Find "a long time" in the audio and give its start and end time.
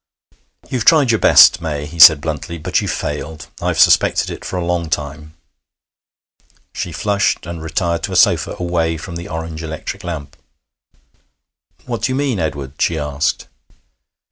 4.57-5.35